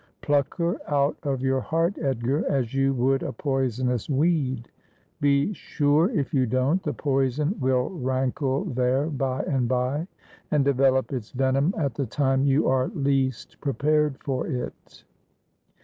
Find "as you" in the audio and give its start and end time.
2.51-2.91